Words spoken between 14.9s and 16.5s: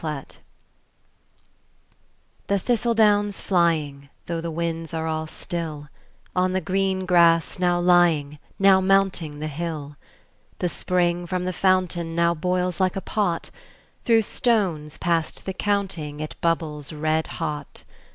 past the counting it